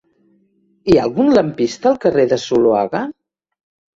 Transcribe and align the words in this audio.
Hi 0.89 0.95
ha 1.01 1.03
algun 1.07 1.29
lampista 1.39 1.91
al 1.91 1.99
carrer 2.05 2.25
de 2.31 2.39
Zuloaga? 2.47 3.03